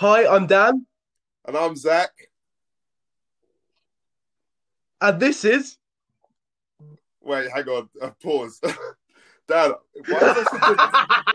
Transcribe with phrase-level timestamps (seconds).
[0.00, 0.86] Hi, I'm Dan,
[1.46, 2.08] And I'm Zach.
[5.02, 5.76] and this is.
[7.20, 7.90] Wait, hang on.
[8.00, 8.58] Uh, pause.
[9.50, 9.72] Dan,
[10.06, 10.44] why is a,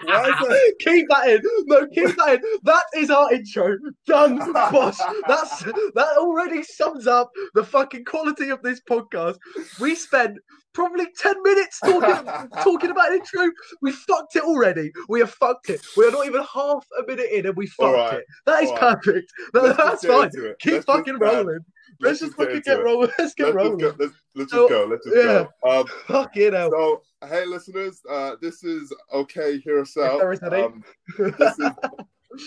[0.06, 1.42] why is there, keep that in.
[1.66, 2.42] No, keep that in.
[2.64, 3.78] That is our intro.
[4.08, 4.54] Done.
[4.54, 4.98] Bosh.
[5.28, 9.38] That's that already sums up the fucking quality of this podcast.
[9.82, 10.38] We spent
[10.74, 12.26] probably ten minutes talking
[12.64, 13.52] talking about intro.
[13.82, 14.92] We fucked it already.
[15.10, 15.82] We have fucked it.
[15.98, 18.20] We are not even half a minute in, and we fucked right.
[18.20, 18.26] it.
[18.46, 18.80] That is right.
[18.80, 19.32] perfect.
[19.54, 20.32] That- that's fine.
[20.60, 21.60] Keep Let's fucking rolling.
[22.00, 22.84] Let's, just get fucking get it.
[22.84, 23.10] rolling.
[23.20, 23.80] Let's get let's, rolling.
[23.80, 24.88] just go, let's, let's Oh, just go.
[24.90, 25.46] Let's just yeah.
[25.64, 25.80] go.
[25.82, 26.72] Um, Fucking hell.
[26.72, 30.22] so, hey, listeners, uh, this is Okay, Hear Us Out.
[30.54, 30.84] Um,
[31.18, 31.72] this, is,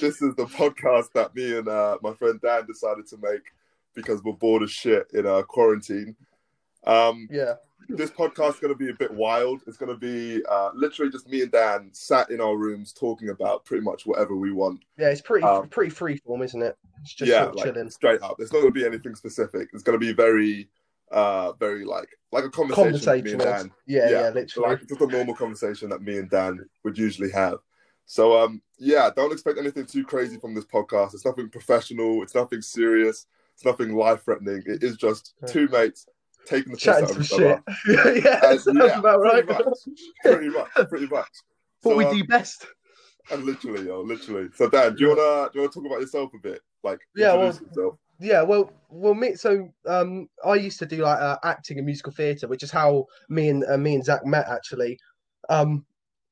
[0.01, 3.42] this is the podcast that me and uh, my friend Dan decided to make
[3.95, 6.15] because we're bored as shit in uh, quarantine.
[6.87, 7.55] Um, yeah.
[7.88, 9.62] This podcast is going to be a bit wild.
[9.66, 13.30] It's going to be uh, literally just me and Dan sat in our rooms talking
[13.30, 14.83] about pretty much whatever we want.
[14.98, 16.77] Yeah, it's pretty Um, pretty freeform, isn't it?
[17.01, 17.91] It's just yeah, sort of like chilling.
[17.91, 18.36] straight up.
[18.36, 19.69] There's not going to be anything specific.
[19.72, 20.69] It's going to be very,
[21.11, 23.70] uh, very like like a conversation and Dan.
[23.86, 24.69] Yeah, yeah, Yeah, literally.
[24.69, 27.58] Like just a normal conversation that me and Dan would usually have.
[28.05, 31.14] So um, yeah, don't expect anything too crazy from this podcast.
[31.14, 32.23] It's nothing professional.
[32.23, 33.27] It's nothing serious.
[33.55, 34.62] It's nothing life threatening.
[34.67, 36.06] It is just two mates
[36.49, 37.59] taking the Chatting some shit.
[37.89, 39.47] yeah, And, yeah, about right.
[39.47, 39.79] pretty much.
[40.23, 41.29] Pretty much, pretty much.
[41.83, 42.67] what So, we um, do best.
[43.31, 44.49] And literally, yo, literally.
[44.55, 46.61] So Dan, do you wanna do you wanna talk about yourself a bit?
[46.83, 47.99] Like Yeah, introduce yourself.
[48.21, 49.35] Yeah, well, well, me.
[49.35, 53.07] So, um, I used to do like uh, acting and musical theatre, which is how
[53.29, 54.99] me and uh, me and Zach met actually.
[55.49, 55.85] Um,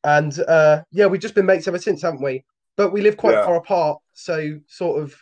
[0.04, 2.44] and uh, yeah, we've just been mates ever since, haven't we?
[2.76, 3.44] But we live quite Yeah.
[3.44, 5.14] far apart, so sort of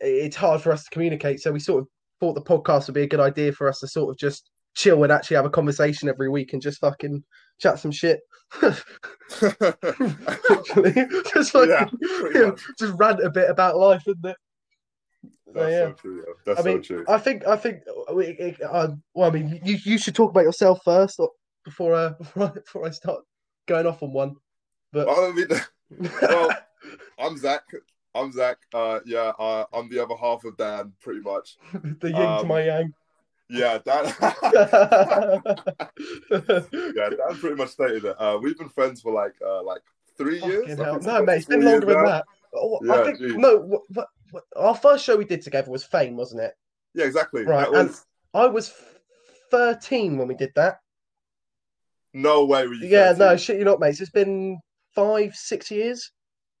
[0.00, 1.40] it's hard for us to communicate.
[1.40, 1.88] So we sort of
[2.20, 5.02] thought the podcast would be a good idea for us to sort of just chill
[5.02, 7.24] and actually have a conversation every week and just fucking
[7.58, 8.20] chat some shit.
[8.60, 8.84] Just
[11.52, 11.88] fucking, Yeah,
[12.32, 14.36] yeah, just rant a bit about life, isn't it?
[15.52, 15.88] That's yeah.
[15.88, 16.16] so true.
[16.18, 16.24] yo.
[16.44, 17.04] That's I mean, so true.
[17.08, 20.80] I think I think we, uh, well, I mean, you you should talk about yourself
[20.84, 21.30] first or
[21.64, 23.22] before uh, before I, before I start
[23.66, 24.36] going off on one.
[24.92, 25.48] But I mean,
[26.22, 26.50] well,
[27.18, 27.62] I'm Zach.
[28.16, 28.56] I'm Zach.
[28.72, 31.56] Uh, yeah, uh, I'm the other half of Dan, pretty much.
[31.72, 32.92] the yin to um, my yang.
[33.48, 34.06] Yeah, Dan.
[36.30, 38.16] yeah, Dan pretty much stated it.
[38.18, 39.82] Uh, we've been friends for like uh, like
[40.16, 40.76] three years.
[40.76, 42.08] Fucking think No, mate, it's been longer than now.
[42.08, 42.24] that.
[42.54, 43.36] Oh, I think geez.
[43.36, 43.58] no.
[43.58, 46.54] What, what, what, our first show we did together was Fame, wasn't it?
[46.94, 47.44] Yeah, exactly.
[47.44, 47.94] Right, That and-
[48.34, 48.74] I was
[49.50, 50.80] thirteen when we did that.
[52.12, 52.66] no way.
[52.66, 53.18] Were you Yeah, 13.
[53.18, 54.00] no, shit, you're not, mate.
[54.00, 54.58] It's been
[54.94, 56.10] five, six years.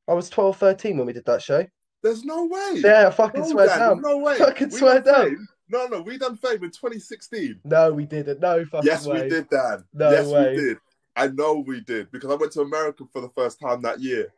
[0.08, 1.66] I was 12, 13 when we did that show.
[2.02, 2.74] There's no way.
[2.84, 4.02] Yeah, I fucking no, swear Dan, down.
[4.02, 4.38] No way.
[4.38, 5.24] Fucking We swear down.
[5.24, 5.48] Fame.
[5.68, 7.60] No, no, we done fame in 2016.
[7.64, 8.38] No, we didn't.
[8.38, 9.24] No fucking yes, way.
[9.24, 9.84] we did, Dan.
[9.92, 10.50] No yes, way.
[10.50, 10.78] we did.
[11.16, 14.32] I know we did because I went to America for the first time that year.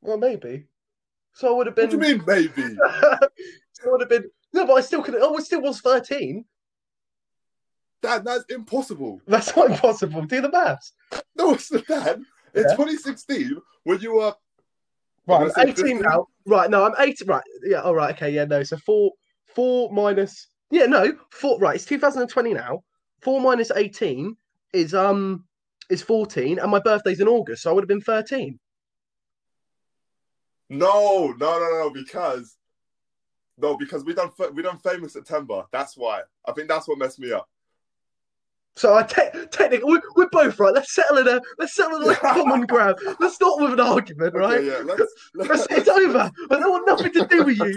[0.00, 0.64] Well, maybe.
[1.34, 1.90] So I would have been.
[1.90, 2.74] What do you mean, maybe?
[3.72, 4.30] so I would have been.
[4.54, 5.16] No, but I still could.
[5.16, 6.44] Oh, I still was thirteen.
[8.00, 9.20] Dan, that's impossible.
[9.28, 10.22] That's not impossible.
[10.22, 10.92] Do the maths.
[11.36, 12.26] No, it's not, Dan.
[12.52, 12.74] In Yeah.
[12.74, 14.34] 2016, when you were
[15.26, 16.02] Right, I'm I'm gonna 18 15.
[16.02, 16.26] now.
[16.46, 17.28] Right, no, I'm 18.
[17.28, 18.62] Right, yeah, all right, okay, yeah, no.
[18.62, 19.12] So four,
[19.54, 20.48] four minus.
[20.70, 21.58] Yeah, no, four.
[21.58, 22.82] Right, it's 2020 now.
[23.20, 24.36] Four minus 18
[24.72, 25.44] is um
[25.90, 28.58] is 14, and my birthday's in August, so I would have been 13.
[30.70, 32.56] no, no, no, no, because
[33.58, 35.64] no, because we done we done famous September.
[35.70, 36.22] That's why.
[36.46, 37.48] I think that's what messed me up.
[38.74, 40.72] So I te- technically we're, we're both right.
[40.72, 42.96] Let's settle in a let's settle in a common ground.
[43.20, 44.60] Let's start with an argument, right?
[44.60, 46.30] Okay, yeah, let's, It's, let's, it's over.
[46.50, 47.76] I don't want nothing to do with you.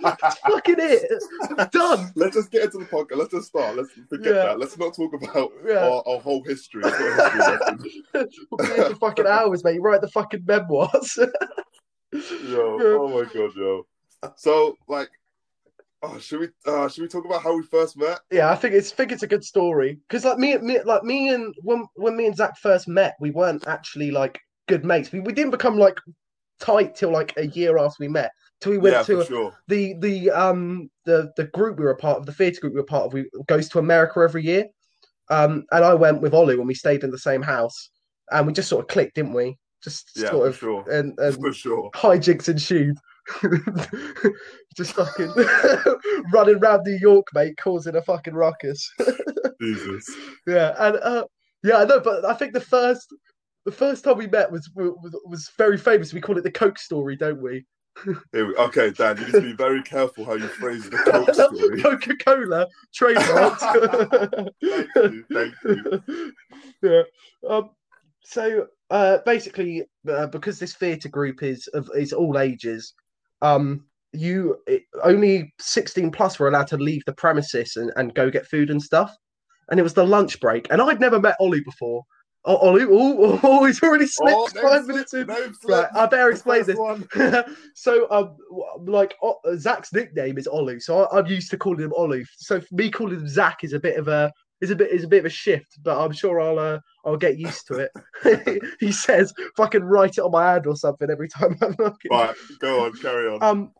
[0.00, 1.72] That's fucking it.
[1.72, 2.12] Done.
[2.14, 3.16] let's just get into the podcast.
[3.16, 3.76] Let's just start.
[3.76, 4.44] Let's forget Yeah.
[4.44, 4.60] that.
[4.60, 5.78] Let's not talk about Yeah.
[5.88, 6.82] our, our whole history.
[6.84, 7.92] History.
[8.50, 9.74] We'll be for fucking hours, mate.
[9.74, 11.18] You write the fucking memoirs.
[12.12, 13.86] Yo, oh my god, yo.
[14.36, 15.08] So like,
[16.02, 18.20] oh, should we uh should we talk about how we first met?
[18.30, 21.28] yeah, I think it's think it's a good story because like me, me, like me
[21.30, 25.12] and when when me and Zach first met, we weren't actually like good mates.
[25.12, 25.98] We we didn't become like
[26.60, 28.32] tight till like a year after we met.
[28.60, 29.56] Till we went yeah, to sure.
[29.68, 32.80] the the um the the group we were a part of, the theatre group we
[32.80, 34.66] were part of, we goes to America every year.
[35.30, 37.90] Um, and I went with Olu and we stayed in the same house,
[38.30, 39.56] and we just sort of clicked, didn't we?
[39.82, 40.84] Just Yeah, sort of sure.
[40.90, 41.90] and and For sure.
[41.94, 42.96] hijinks ensued.
[44.76, 45.32] just fucking
[46.32, 48.90] running around New York, mate, causing a fucking ruckus.
[49.60, 50.10] Jesus.
[50.46, 51.24] yeah, and uh,
[51.62, 53.14] yeah, I know, but I think the first
[53.66, 56.12] the first time we met was was, was very famous.
[56.12, 57.64] We call it the Coke story, don't we?
[58.32, 61.82] We, okay, Dan, you need to be very careful how you phrase the Coke story.
[61.82, 62.66] Coca Cola
[62.98, 64.50] trademarked.
[64.94, 66.32] Thank you, thank you.
[66.82, 67.02] yeah.
[67.48, 67.70] Um.
[68.22, 72.94] So, uh, basically, uh, because this theatre group is of is all ages,
[73.42, 78.30] um, you it, only 16 plus were allowed to leave the premises and, and go
[78.30, 79.14] get food and stuff.
[79.70, 82.02] And it was the lunch break, and I'd never met Ollie before.
[82.44, 85.26] Oh, Ollie, oh, oh, oh he's already slipped Oh, five minutes in.
[85.26, 85.86] Right.
[85.94, 87.44] I better explain this.
[87.74, 88.36] so, um,
[88.86, 92.24] like uh, Zach's nickname is Ollie, so I, I'm used to calling him Ollie.
[92.38, 95.04] So for me calling him Zach is a bit of a is a bit is
[95.04, 97.88] a bit of a shift, but I'm sure I'll uh, I'll get used to
[98.24, 98.62] it.
[98.80, 101.74] he says, "If I can write it on my hand or something every time I'm
[101.78, 103.42] looking." Right, go on, carry on.
[103.42, 103.72] Um,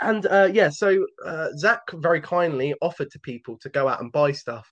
[0.00, 4.12] and uh, yeah, so uh, Zach very kindly offered to people to go out and
[4.12, 4.70] buy stuff,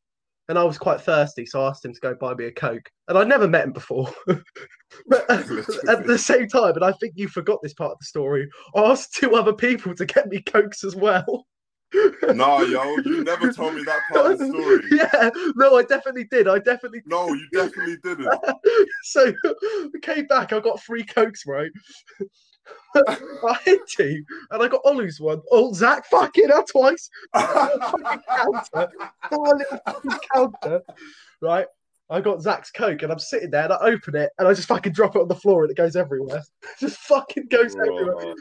[0.48, 2.90] and I was quite thirsty, so I asked him to go buy me a coke.
[3.08, 5.42] And I'd never met him before, but uh,
[5.88, 8.48] at the same time, and I think you forgot this part of the story.
[8.74, 11.46] I asked two other people to get me cokes as well.
[12.34, 14.82] Nah, yo, you never told me that part of the story.
[14.90, 16.46] Yeah, no, I definitely did.
[16.48, 18.28] I definitely No, you definitely didn't.
[19.04, 20.52] so I came back.
[20.52, 21.70] I got three cokes, right?
[22.94, 25.40] I had two, and I got Olu's one.
[25.50, 27.08] Oh, Zach, fucking hell, twice.
[27.34, 28.90] counter.
[29.32, 30.82] Oh, little counter.
[31.40, 31.66] Right.
[32.10, 34.66] I got Zach's Coke and I'm sitting there and I open it and I just
[34.66, 36.42] fucking drop it on the floor and it goes everywhere.
[36.80, 38.34] just fucking goes everywhere.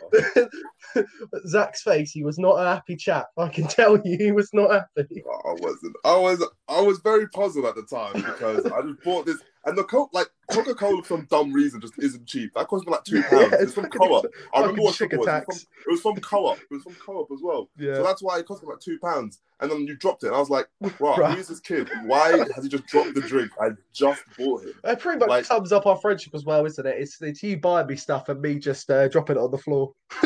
[1.48, 3.28] Zach's face, he was not a happy chap.
[3.38, 5.24] I can tell you, he was not happy.
[5.46, 5.96] I wasn't.
[6.04, 6.44] I was.
[6.68, 10.10] I was very puzzled at the time because I just bought this, and the coke,
[10.14, 12.52] like Coca Cola, for some dumb reason, just isn't cheap.
[12.56, 13.34] That cost me like two pounds.
[13.52, 14.26] Yeah, it's it's from fucking- Co-op.
[14.54, 15.12] I remember what it was.
[15.12, 15.56] It was from-
[15.88, 16.58] It was from Co-op.
[16.58, 17.70] It was from Co-op as well.
[17.78, 17.96] Yeah.
[17.96, 19.40] So that's why it cost me like two pounds.
[19.62, 20.28] And then you dropped it.
[20.28, 21.34] And I was like, right, Right.
[21.34, 21.90] who is this kid?
[22.06, 23.52] Why has he just dropped the drink?
[23.62, 24.74] I just bought him.
[24.86, 26.96] It pretty much Like- sums up our friendship as well, isn't it?
[26.98, 29.94] It's it's you buying me stuff and me just uh, dropping it on the floor.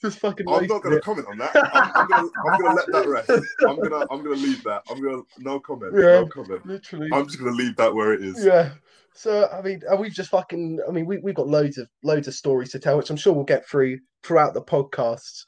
[0.00, 0.48] just fucking.
[0.48, 1.02] I'm not gonna it.
[1.04, 1.50] comment on that.
[1.74, 3.30] I'm, I'm gonna I'm gonna let that rest.
[3.68, 4.82] I'm gonna I'm gonna leave that.
[4.90, 5.92] I'm gonna no comment.
[5.94, 6.20] Yeah.
[6.20, 6.62] No comment.
[6.92, 7.08] Literally.
[7.12, 8.44] I'm just gonna leave that where it is.
[8.44, 8.70] Yeah.
[9.14, 10.80] So I mean, we've just fucking.
[10.88, 13.32] I mean, we we've got loads of loads of stories to tell, which I'm sure
[13.32, 15.44] we'll get through throughout the podcasts.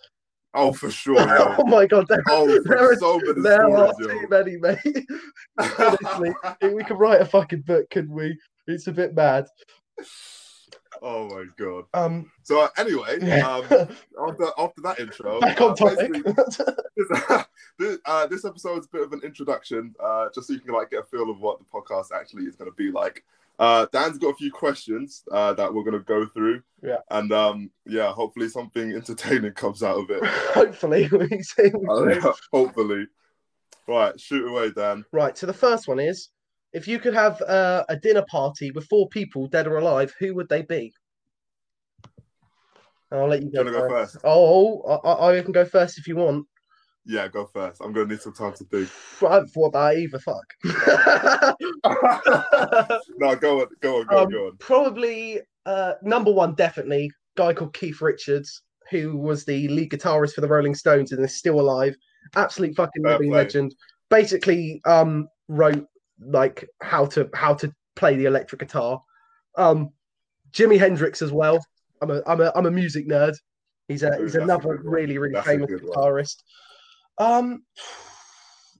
[0.54, 1.16] Oh, for sure.
[1.58, 4.78] Oh my god, there, Oh, There is- so many there are too many, mate.
[5.78, 6.32] Honestly,
[6.74, 8.38] we could write a fucking book, couldn't we?
[8.66, 9.46] It's a bit mad.
[11.02, 11.84] Oh my god.
[11.94, 13.46] Um, So uh, anyway, yeah.
[13.48, 13.62] um,
[14.28, 16.12] after after that intro, back uh, topic.
[17.78, 20.74] this, uh, this episode is a bit of an introduction, uh, just so you can
[20.74, 23.24] like get a feel of what the podcast actually is going to be like.
[23.58, 26.98] Uh, Dan's got a few questions uh, that we're going to go through, Yeah.
[27.10, 30.22] and um, yeah, hopefully something entertaining comes out of it.
[30.52, 31.70] Hopefully, we see.
[31.74, 32.20] we see.
[32.52, 33.06] hopefully,
[33.88, 35.06] right, shoot away, Dan.
[35.10, 35.36] Right.
[35.38, 36.28] So the first one is,
[36.76, 40.34] if you could have uh, a dinner party with four people, dead or alive, who
[40.34, 40.92] would they be?
[43.10, 44.18] I'll let you go, want go first?
[44.24, 46.46] Oh, I, I can go first if you want.
[47.06, 47.80] Yeah, go first.
[47.80, 48.90] I'm going to need some time to think.
[49.22, 50.18] I haven't thought about it either.
[50.18, 50.54] Fuck.
[53.16, 54.56] no, go on, go on, go on, Um, go on.
[54.58, 60.42] Probably uh, number one, definitely guy called Keith Richards, who was the lead guitarist for
[60.42, 61.96] the Rolling Stones and is still alive.
[62.34, 63.38] Absolute fucking Fair living play.
[63.38, 63.74] legend.
[64.10, 65.86] Basically, um, wrote
[66.20, 69.02] like how to how to play the electric guitar.
[69.56, 69.90] Um,
[70.52, 71.64] Jimi Hendrix as well.
[72.00, 73.34] I'm a I'm a I'm a music nerd.
[73.88, 74.78] He's a he's that's another one.
[74.82, 76.36] really really That's famous guitarist.
[77.18, 77.62] Um,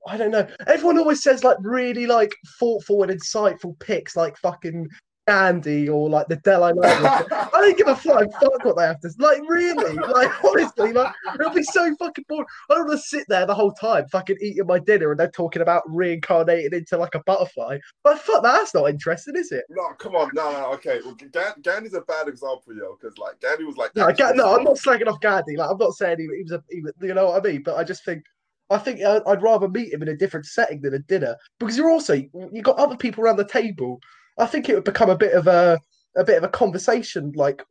[0.07, 0.47] I don't know.
[0.67, 4.89] Everyone always says like really like thoughtful and insightful picks, like fucking
[5.27, 7.27] Gandhi or like the Dalai Lama.
[7.31, 9.43] I don't give a flying fuck what they have to like.
[9.49, 12.47] Really, like honestly, like it'll be so fucking boring.
[12.71, 15.31] I don't want to sit there the whole time, fucking eating my dinner, and they're
[15.31, 17.79] talking about reincarnating into like a butterfly.
[18.05, 19.65] But fuck, that's not interesting, is it?
[19.71, 21.01] No, come on, no, no, okay.
[21.05, 24.57] Well, Ga- Gandhi's a bad example, yo, because like Gandhi was like, No, Ga- no,
[24.57, 25.57] I'm not slagging off Gandhi.
[25.57, 27.63] Like I'm not saying he, he was a, he you know what I mean.
[27.63, 28.23] But I just think,
[28.71, 31.77] I think I- I'd rather meet him in a different setting than a dinner because
[31.77, 33.99] you're also you've got other people around the table.
[34.39, 35.79] I think it would become a bit of a
[36.17, 37.63] a bit of a conversation like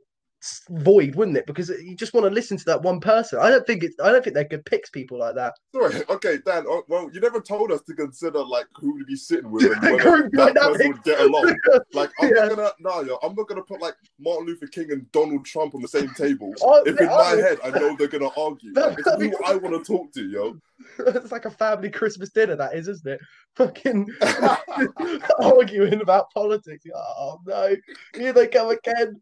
[0.69, 1.47] void, wouldn't it?
[1.47, 3.39] Because you just want to listen to that one person.
[3.41, 5.53] I don't think it's I don't think they're good picks people like that.
[5.73, 6.65] Sorry, okay, Dan.
[6.67, 10.03] Oh, well, you never told us to consider like who to be sitting with and
[10.03, 11.55] whether that person would get along.
[11.93, 12.45] Like, I'm Yeah.
[12.45, 15.73] not gonna, no, yo, I'm not gonna put like Martin Luther King and Donald Trump
[15.75, 16.53] on the same table.
[16.85, 19.83] If in my I- head I know they're gonna argue, like, it's who I want
[19.83, 20.57] to talk to, yo.
[20.99, 23.19] it's like a family Christmas dinner, that is, isn't it?
[23.55, 24.07] Fucking
[25.39, 26.85] arguing about politics.
[26.93, 27.75] Oh no,
[28.15, 29.21] here they come again.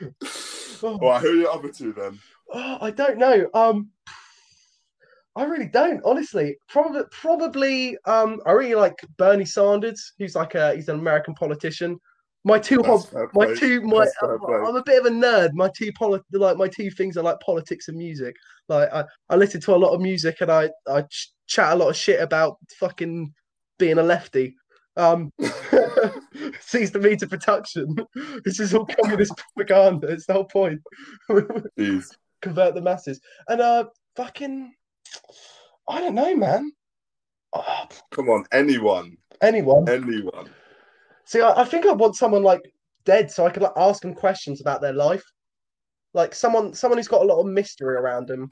[0.82, 0.98] Oh.
[0.98, 2.18] Right, who are your other two then?
[2.52, 3.48] Oh, I don't know.
[3.54, 3.90] Um,
[5.36, 6.58] I really don't, honestly.
[6.68, 7.96] Probably, probably.
[8.04, 11.98] Um, I really like Bernie Sanders, who's like a he's an American politician.
[12.46, 13.54] My two That's hob, my play.
[13.56, 14.54] two, my play.
[14.54, 15.52] I'm a bit of a nerd.
[15.54, 18.36] My two poli- like my two things are like politics and music.
[18.68, 21.76] Like I, I listen to a lot of music and I I ch- chat a
[21.76, 23.32] lot of shit about fucking
[23.78, 24.56] being a lefty.
[24.96, 25.32] Um,
[26.60, 27.96] seize the means of production.
[28.44, 30.08] This is all communist propaganda.
[30.08, 30.80] It's the whole point.
[31.28, 33.20] Convert the masses.
[33.48, 33.84] And uh,
[34.16, 34.72] fucking,
[35.88, 36.70] I don't know, man.
[37.54, 39.88] Oh, Come on, anyone, anyone.
[39.88, 40.50] anyone.
[41.26, 42.60] See, I, I think I want someone like
[43.04, 45.24] dead, so I could like ask them questions about their life.
[46.12, 48.48] Like someone, someone who's got a lot of mystery around them.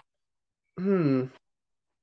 [0.78, 1.24] Hmm.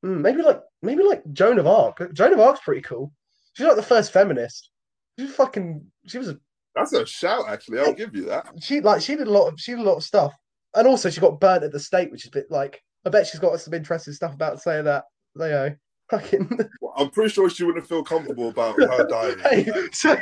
[0.01, 2.13] Hmm, maybe like maybe like Joan of Arc.
[2.13, 3.11] Joan of Arc's pretty cool.
[3.53, 4.69] She's like the first feminist.
[5.17, 5.85] She was fucking.
[6.07, 6.37] She was a.
[6.75, 7.79] That's a shout, actually.
[7.79, 8.47] I'll give you that.
[8.61, 10.33] She like she did a lot of she did a lot of stuff,
[10.75, 12.81] and also she got burnt at the stake, which is a bit like.
[13.05, 15.05] I bet she's got some interesting stuff about saying that.
[15.35, 15.75] You know,
[16.09, 16.59] fucking.
[16.97, 19.39] I'm pretty sure she wouldn't feel comfortable about her dying.
[19.39, 20.15] Hey, so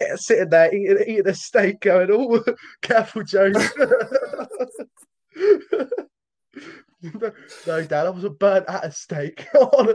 [0.00, 2.42] yeah, sitting there eating, eating a steak, going, "Oh,
[2.82, 3.52] careful, Joan."
[7.02, 9.46] no, Dad, I wasn't burnt at a steak.
[9.54, 9.94] Oh,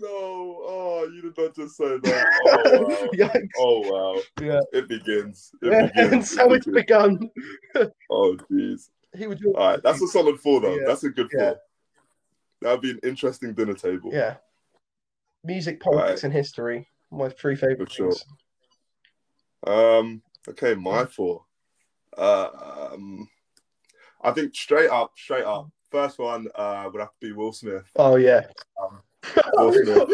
[0.00, 2.26] no, oh, you did not just say that.
[2.46, 3.08] Oh wow.
[3.14, 3.48] yikes!
[3.58, 3.80] Oh
[4.14, 4.20] wow.
[4.40, 4.60] Yeah.
[4.72, 5.50] It begins.
[5.62, 6.30] It Yeah, and begins.
[6.30, 6.82] so it's begins.
[6.86, 7.30] begun.
[8.10, 8.88] Oh jeez.
[9.16, 9.38] He would.
[9.40, 9.54] do.
[9.54, 10.74] All right, that's a solid four though.
[10.76, 10.84] Yeah.
[10.86, 11.50] That's a good Yeah.
[11.50, 11.58] four.
[12.60, 14.10] That'd be an interesting dinner table.
[14.12, 14.36] Yeah.
[15.44, 16.88] Music, politics, and history.
[17.10, 18.10] My three favorite sure.
[18.12, 18.24] things.
[19.66, 20.22] Um.
[20.48, 21.44] Okay, my four.
[22.16, 23.28] Uh, um,
[24.22, 25.70] I think straight up, straight up.
[25.90, 27.84] First one uh, would have to be Will Smith.
[27.96, 28.42] Oh yeah.
[28.82, 29.00] Um,
[29.54, 30.08] Will Smith.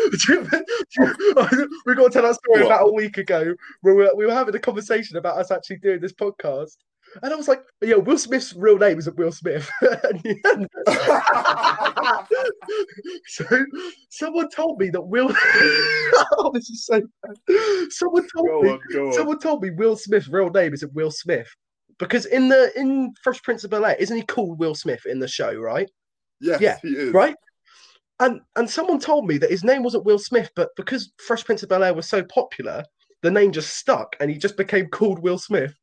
[1.87, 2.67] we got to tell that story What?
[2.67, 5.79] about a week ago where we were, we were having a conversation about us actually
[5.79, 6.77] doing this podcast.
[7.23, 9.71] And I was like, yeah, Will Smith's real name isn't Will Smith.
[13.27, 13.45] So
[14.11, 15.31] someone told me that Will
[16.39, 17.37] oh, this is so bad.
[17.91, 19.13] Someone told Go me on, on.
[19.13, 21.49] someone told me Will Smith's real name isn't Will Smith.
[21.99, 25.21] Because in the in Fresh Prince of Bel Air, isn't he called Will Smith in
[25.21, 25.89] the show, right?
[26.41, 27.15] Yes, Yeah, he is.
[27.15, 27.37] right?
[28.21, 31.63] And and someone told me that his name wasn't Will Smith, but because Fresh Prince
[31.63, 32.85] of Bel Air was so popular,
[33.23, 35.75] the name just stuck, and he just became called Will Smith.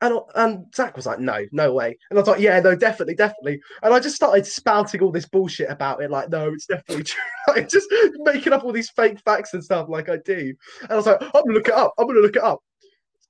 [0.00, 1.98] And and Zach was like, no, no way.
[2.10, 3.60] And I was like, yeah, no, definitely, definitely.
[3.82, 7.20] And I just started spouting all this bullshit about it, like, no, it's definitely true.
[7.48, 7.88] like just
[8.20, 10.54] making up all these fake facts and stuff, like I do.
[10.82, 11.94] And I was like, I'm gonna look it up.
[11.98, 12.60] I'm gonna look it up.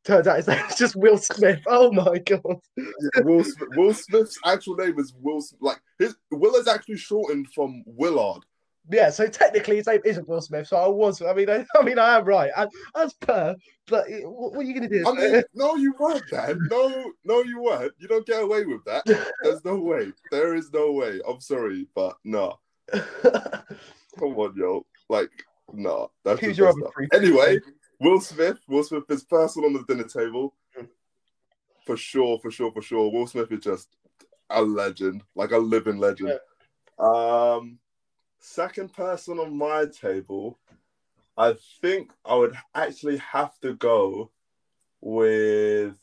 [0.05, 1.61] Turns out it's just Will Smith.
[1.67, 2.41] Oh my god.
[2.77, 5.43] Yeah, Will, Smith, Will Smith's actual name is Will.
[5.61, 8.43] Like his Will is actually shortened from Willard.
[8.91, 10.69] Yeah, so technically his name isn't Will Smith.
[10.69, 13.55] So I was, I mean, I, I mean, I am right as, as per.
[13.87, 15.07] But what, what are you going to do?
[15.07, 16.59] I mean, no, you weren't, Dan.
[16.71, 17.93] No, no, you weren't.
[17.99, 19.05] You don't get away with that.
[19.43, 20.13] There's no way.
[20.31, 21.21] There is no way.
[21.29, 22.59] I'm sorry, but no.
[22.93, 24.87] Come on, yo.
[25.09, 25.31] Like,
[25.73, 26.11] no.
[26.25, 27.61] That's Who's your other Anyway,
[28.01, 28.59] Will Smith.
[28.69, 30.55] Will Smith is first on the dinner table.
[31.85, 33.11] For sure, for sure, for sure.
[33.11, 33.89] Will Smith is just
[34.51, 36.39] a legend, like a living legend.
[36.99, 37.79] Um,
[38.41, 40.59] second person on my table,
[41.37, 44.31] I think I would actually have to go
[45.01, 45.95] with.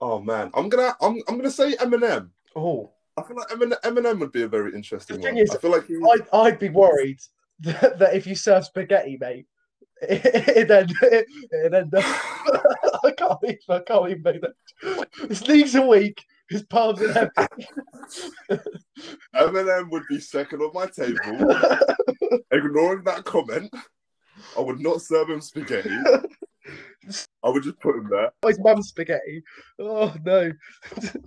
[0.00, 2.30] Oh man, I'm gonna I'm I'm gonna say Eminem.
[2.54, 5.42] oh, I feel like Eminem, Eminem would be a very interesting The thing one.
[5.42, 7.18] is, I feel like he, I'd, I'd be worried
[7.60, 9.46] that, that if you serve spaghetti, mate,
[10.02, 11.26] it then, it
[11.72, 11.90] then
[13.04, 15.08] I can't even, I can't even make that.
[15.28, 17.66] His knees are weak, his palms are heavy.
[19.34, 21.58] Eminem would be second on my table.
[22.50, 23.72] Ignoring that comment,
[24.56, 25.96] I would not serve him spaghetti.
[27.42, 28.30] I would just put him there.
[28.42, 29.42] Oh, his mum's spaghetti.
[29.78, 30.52] Oh no.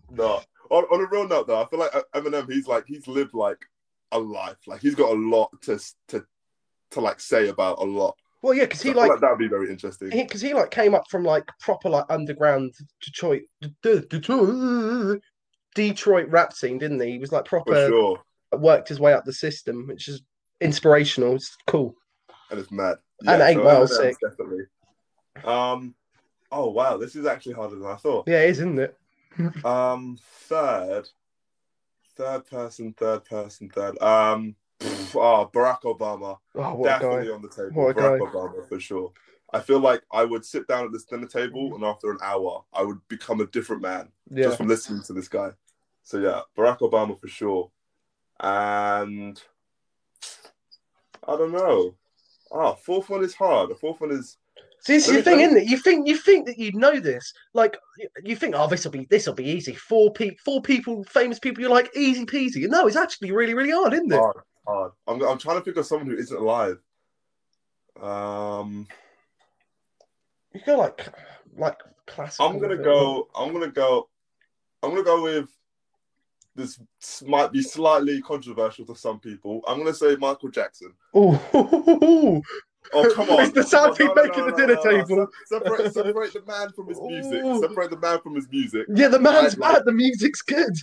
[0.10, 0.42] No.
[0.70, 2.52] On, on a real note, though, I feel like Eminem.
[2.52, 3.60] He's like he's lived like
[4.12, 4.58] a life.
[4.68, 6.26] Like he's got a lot to to
[6.92, 8.16] to like say about a lot.
[8.42, 10.10] Well, yeah, because he like that'd be very interesting.
[10.10, 15.22] because he, like came up from like proper like underground Detroit Detroit,
[15.76, 17.12] Detroit rap scene, didn't he?
[17.12, 18.22] He was like For proper sure,
[18.54, 20.24] worked his way up the system, which is
[20.60, 21.36] inspirational.
[21.36, 21.96] It's cool.
[22.50, 22.98] and it's mad.
[23.28, 24.16] And Eight Mile Eminem's sick.
[24.22, 24.64] definitely.
[25.44, 25.94] Um.
[26.52, 28.28] Oh wow, this is actually harder than I thought.
[28.28, 28.98] Yeah, it is, isn't it?
[29.64, 30.18] Um,
[30.50, 31.08] third,
[32.18, 34.02] third person, third person, third.
[34.02, 37.86] Um, pff, oh, Barack Obama, Oh, definitely on the table.
[37.86, 38.20] What Barack.
[38.20, 39.12] Obama for sure.
[39.54, 42.64] I feel like I would sit down at this dinner table, and after an hour,
[42.74, 45.52] I would become a different man Yeah, just from listening to this guy.
[46.04, 47.70] So yeah, Barack Obama for sure.
[48.40, 49.42] And
[51.28, 51.96] I don't know.
[52.52, 53.70] Ah, fourth one is hard.
[53.70, 54.38] The fourth one is
[54.84, 55.68] See, this is the thing, isn't it?
[55.68, 57.34] You think you think that you know this.
[57.54, 57.78] Like
[58.24, 59.76] you think, oh, this will be this will be easy.
[59.76, 61.62] Four people, four people, famous people.
[61.62, 62.68] You're like easy peasy.
[62.68, 64.18] No, it's actually really, really hard, isn't it?
[64.18, 64.38] hard.
[64.68, 64.92] Hard.
[65.08, 66.80] I'm, I'm trying to think of someone who isn't alive.
[68.02, 68.88] Um,
[70.54, 71.08] You go like
[71.58, 71.78] like
[72.08, 72.48] classical.
[72.48, 73.28] I'm gonna go.
[73.36, 74.10] I'm gonna go.
[74.84, 75.50] I'm gonna go with
[76.56, 76.80] this
[77.26, 79.62] might be slightly controversial to some people.
[79.68, 80.94] I'm gonna say Michael Jackson.
[81.16, 81.40] Ooh.
[82.94, 83.42] Oh come on!
[83.42, 85.28] It's the sound Come he on, no, make no, the dinner table.
[85.46, 87.44] Separate, separate the man from his music.
[87.44, 87.62] Ooh.
[87.62, 88.88] Separate the man from his music.
[88.94, 90.76] Yeah, the man's like- The music's good.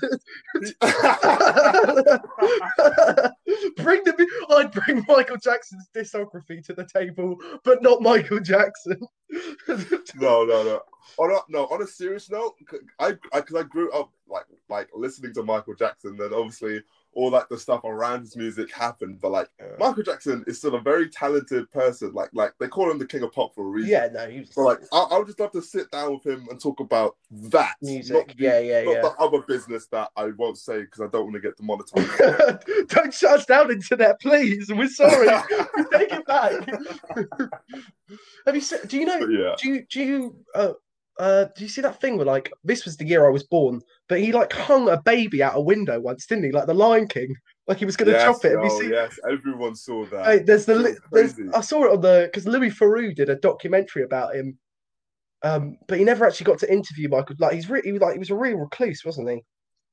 [3.77, 4.27] bring the.
[4.51, 9.01] I'd bring Michael Jackson's discography to the table, but not Michael Jackson.
[9.69, 10.81] no, no, no.
[11.19, 12.55] On a, no, on a serious note,
[12.99, 16.83] I because I, grew up like like listening to Michael Jackson, then obviously
[17.19, 19.21] all like the stuff around his music happened.
[19.21, 19.49] But like
[19.81, 22.13] Michael Jackson is still a very talented person.
[22.13, 23.91] Like like they call him the king of pop for a reason.
[23.91, 26.25] yeah, no, he was So like I, I would just love to sit down with
[26.25, 27.17] him and talk about
[27.51, 28.37] that music.
[28.37, 29.01] the- yeah, yeah, not yeah.
[29.03, 32.89] the other business that I won't say because I don't want to get demonetized.
[32.89, 34.69] Don't shut us down, internet, please.
[34.73, 35.27] We're sorry.
[35.77, 36.53] we take it back.
[38.47, 38.63] Have you?
[38.87, 39.19] Do you know?
[39.19, 40.73] but yeah, Do you do you uh
[41.19, 43.81] uh do you see that thing where like this was the year I was born,
[44.09, 46.53] but he like hung a baby out a window once, didn't he?
[46.53, 47.35] Like the Lion King,
[47.67, 48.53] like he was gonna yes, chop it.
[48.53, 48.91] Have you oh, seen?
[48.91, 50.27] yes, everyone saw that.
[50.27, 51.55] Hey, there's the It li- was there's.
[51.55, 54.59] I saw it on the because Louis Theroux did a documentary about him,
[55.43, 57.37] um, but he never actually got to interview Michael.
[57.39, 59.45] Like he's really he was like he was a real recluse, wasn't he?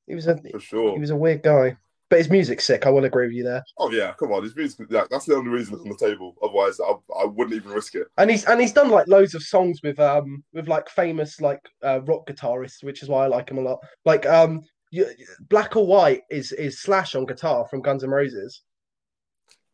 [0.07, 0.93] He was a for sure.
[0.93, 1.77] he was a weird guy,
[2.09, 2.85] but his music's sick.
[2.85, 3.63] I will agree with you there.
[3.77, 4.87] Oh yeah, come on, his music.
[4.89, 6.35] Yeah, that's the only reason it's on the table.
[6.43, 8.07] Otherwise, I, I wouldn't even risk it.
[8.17, 11.61] And he's and he's done like loads of songs with um with like famous like
[11.83, 13.79] uh, rock guitarists, which is why I like him a lot.
[14.05, 15.07] Like um, you,
[15.49, 18.61] Black or White is is Slash on guitar from Guns N' Roses.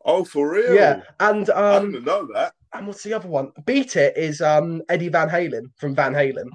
[0.04, 0.74] Oh, for real?
[0.74, 2.54] Yeah, and I um, didn't know that.
[2.74, 3.52] and what's the other one?
[3.66, 6.50] Beat It is um Eddie Van Halen from Van Halen.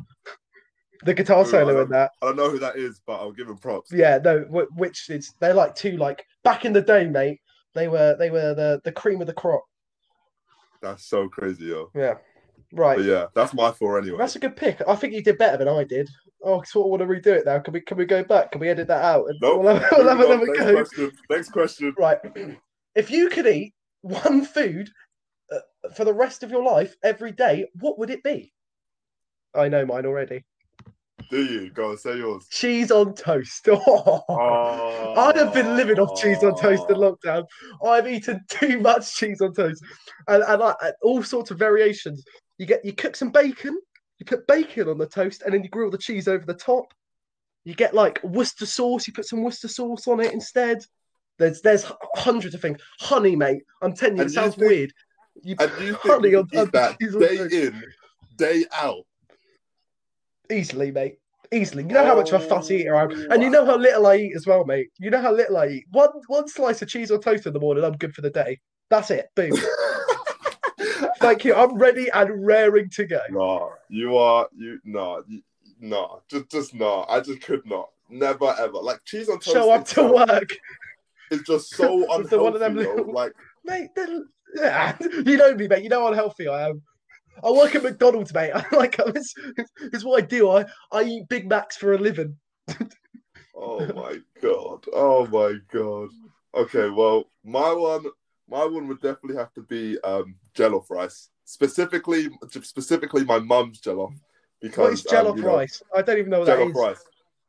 [1.04, 3.58] The guitar solo in that, I don't know who that is, but I'll give him
[3.58, 3.92] props.
[3.92, 4.40] yeah, no,
[4.76, 7.40] which is they're like two like back in the day, mate.
[7.74, 9.64] They were they were the the cream of the crop.
[10.82, 11.90] That's so crazy, yo.
[11.94, 12.14] Yeah,
[12.72, 12.96] right.
[12.96, 14.18] But yeah, that's my four anyway.
[14.18, 14.80] That's a good pick.
[14.86, 16.08] I think you did better than I did.
[16.42, 17.58] Oh, I sort of want to redo it now.
[17.58, 18.52] Can we can we go back?
[18.52, 19.26] Can we edit that out?
[19.28, 19.62] And Nope.
[19.62, 20.72] We'll have, we'll have another Next go.
[20.74, 21.12] question.
[21.30, 21.94] Next question.
[21.98, 22.18] Right.
[22.94, 24.88] If you could eat one food
[25.52, 25.58] uh,
[25.94, 28.54] for the rest of your life every day, what would it be?
[29.54, 30.46] I know mine already.
[31.30, 32.46] Do you go and say yours?
[32.50, 33.68] Cheese on toast.
[33.88, 34.24] Oh.
[34.28, 37.16] Oh, I'd have been living off cheese on toast in oh.
[37.16, 37.44] lockdown.
[37.84, 39.82] I've eaten too much cheese on toast,
[40.28, 42.24] and and I, all sorts of variations.
[42.58, 43.78] You get you cook some bacon,
[44.18, 46.92] you put bacon on the toast, and then you grill the cheese over the top.
[47.64, 49.06] You get like Worcester sauce.
[49.06, 50.78] You put some Worcester sauce on it instead.
[51.38, 52.80] There's there's hundreds of things.
[53.00, 53.62] Honey, mate.
[53.82, 54.92] I'm telling you, And it you sounds think- weird.
[55.42, 57.82] You And put you honey on can that on day in,
[58.36, 59.04] day out?
[60.50, 61.18] Easily, mate.
[61.52, 61.84] Easily.
[61.84, 63.52] You know how much of a fuss eater I am, and you oh.
[63.52, 64.88] know how little I eat as well, mate.
[64.98, 65.84] You know how little I eat.
[65.92, 68.58] One one slice of cheese on toast in the morning, I'm good for the day.
[68.90, 69.28] That's it.
[69.36, 69.52] Boom.
[71.18, 71.54] Thank you.
[71.54, 73.20] I'm ready and raring to go.
[73.30, 74.80] no, you are you.
[74.84, 75.42] No, you,
[75.80, 77.04] no, just just no.
[77.08, 77.90] I just could not.
[78.08, 78.78] Never ever.
[78.78, 79.56] Like cheese on toast.
[79.56, 80.50] Show up to work,
[81.30, 82.28] It's just so unhealthy.
[82.28, 82.94] The one of them though.
[82.94, 83.32] little- Like
[83.64, 83.90] mate.
[84.54, 84.96] Yeah.
[85.26, 85.82] You know me, mate.
[85.82, 86.82] You know how unhealthy I am.
[87.44, 88.52] I work at McDonald's, mate.
[88.54, 89.34] I like it's,
[89.80, 90.50] it's what I do.
[90.50, 92.36] I, I eat Big Macs for a living.
[93.58, 94.84] Oh my god.
[94.92, 96.10] Oh my god.
[96.54, 98.04] Okay, well, my one,
[98.48, 101.30] my one would definitely have to be um jollof rice.
[101.44, 104.12] Specifically, specifically my mum's jollof
[104.60, 105.82] because What is jollof um, you know, rice?
[105.94, 106.76] I don't even know what that Jollof is.
[106.76, 107.04] rice.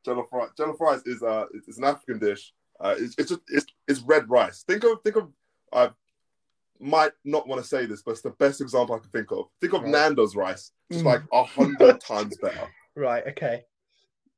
[0.05, 0.49] Jollof rice.
[0.57, 2.53] Jollof rice is uh, it's an African dish.
[2.79, 4.63] Uh, it's it's just it's, it's red rice.
[4.63, 5.29] Think of think of.
[5.73, 5.89] I
[6.79, 9.45] might not want to say this, but it's the best example I can think of.
[9.61, 9.91] Think of Right.
[9.91, 11.07] Nando's rice, just Mm.
[11.07, 12.67] like a hundred times better.
[12.95, 13.25] Right.
[13.27, 13.63] Okay.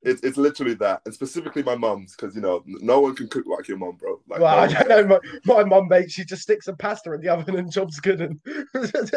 [0.01, 3.45] It's it's literally that, and specifically my mum's, because you know no one can cook
[3.45, 4.21] like your mum, bro.
[4.29, 5.19] Like, Well, no I don't know.
[5.45, 8.21] My, my mum, mate, she just sticks some pasta in the oven and job's good.
[8.21, 8.39] And...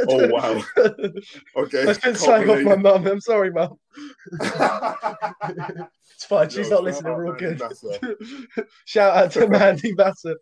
[0.08, 0.62] Oh wow.
[1.56, 1.84] Okay.
[1.84, 3.06] Been can't saying off my mum.
[3.06, 3.78] I'm sorry, mum.
[6.14, 6.48] It's fine.
[6.50, 7.14] She's Yo, not listening.
[7.14, 7.60] We're all good.
[8.84, 10.38] Shout out to Mandy Bassett.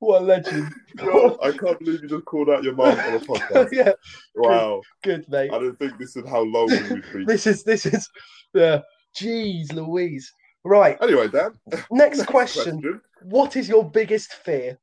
[0.00, 0.72] what a legend.
[0.98, 3.68] Yo, I can't believe you just called out your mum on a podcast.
[3.70, 3.92] yeah,
[4.34, 4.82] Wow.
[5.04, 5.52] good, mate.
[5.52, 7.26] I didn't think this is how low we've been.
[7.26, 8.08] This is this is
[8.54, 8.80] yeah.
[9.14, 10.32] Jeez, Louise.
[10.64, 10.96] Right.
[11.00, 11.58] Anyway, Dan.
[11.90, 13.00] Next question.
[13.22, 14.78] What is your biggest fear?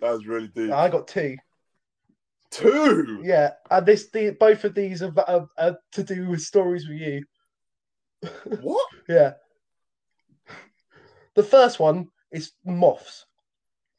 [0.00, 0.70] That was really deep.
[0.70, 1.36] I got two.
[2.50, 3.20] Two.
[3.24, 6.98] Yeah, and this the both of these are, are, are to do with stories with
[6.98, 7.24] you.
[8.60, 8.86] What?
[9.08, 9.34] Yeah.
[11.34, 13.26] The first one is moths.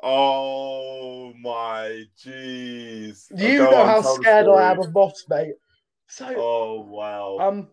[0.01, 3.27] Oh my jeez.
[3.35, 5.53] You know how scared I am of moths, mate.
[6.07, 7.37] So, Oh wow.
[7.39, 7.67] um,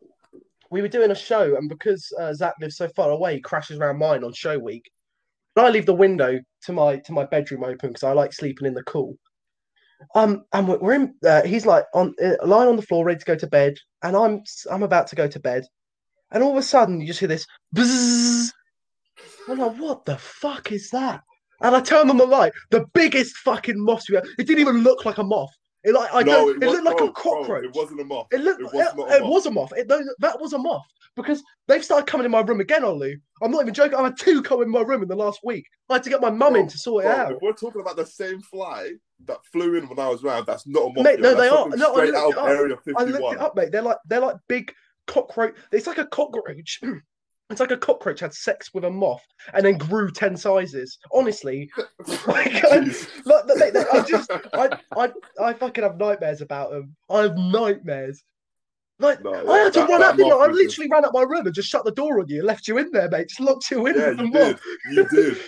[0.71, 3.79] we were doing a show, and because uh, Zach lives so far away, he crashes
[3.79, 4.91] around mine on show week.
[5.57, 8.67] And I leave the window to my to my bedroom open because I like sleeping
[8.67, 9.17] in the cool.
[10.17, 11.15] Um, and we're- in.
[11.25, 14.17] Uh, he's like on uh, lying on the floor, ready to go to bed, and
[14.17, 15.65] I'm I'm about to go to bed,
[16.33, 18.51] and all of a sudden you just hear this bzzz.
[19.49, 21.21] I'm like, what the fuck is that?
[21.61, 22.53] And I turned on the light.
[22.71, 24.05] The biggest fucking moth.
[24.09, 25.53] It didn't even look like a moth.
[25.85, 26.63] It like I no, don't.
[26.63, 27.47] It, was- looked like bro, a cockroach.
[27.47, 28.27] Bro, it wasn't a moth.
[28.33, 28.61] It looked.
[28.63, 29.23] It It, was it, moth.
[29.23, 29.73] was a moth.
[29.77, 33.15] It, that was a moth because they've started coming in my room again, Olu.
[33.43, 33.99] I'm not even joking.
[33.99, 35.67] I had two come in my room in the last week.
[35.91, 37.43] I had to get my mum Bro, in to sort it out.
[37.43, 38.93] we're talking about the same fly
[39.27, 41.05] that flew in when I was around, that's not a moth.
[41.05, 41.69] Mate, no, they are.
[41.69, 42.49] No, I looked out it up.
[42.49, 43.71] Area I looked it up, mate.
[43.73, 44.73] They're like they're like big
[45.07, 45.55] cockroach.
[45.71, 46.81] It's like a cockroach.
[47.51, 50.99] It's like a cockroach had sex with a moth and then grew ten sizes.
[51.13, 51.71] Honestly,
[52.27, 52.79] like, I,
[53.27, 56.97] like, they- they- I just, I, I, I fucking have nightmares about them.
[57.11, 58.23] I have nightmares.
[58.99, 60.17] Like No, I had to that- run that.
[60.17, 60.37] Didn't I?
[60.37, 62.47] was just- literally ran up my room and just shut the door on you, and
[62.47, 63.29] left you in there, mate.
[63.29, 64.61] Just locked you in Yeah, with the you moth.
[64.89, 64.97] did.
[64.97, 65.39] You did.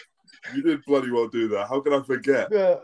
[0.54, 1.68] You did bloody well do that.
[1.68, 2.48] How can I forget?
[2.52, 2.76] Yeah,